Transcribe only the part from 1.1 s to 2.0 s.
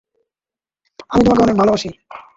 আমি তোমাকে অনেক ভালবাসি।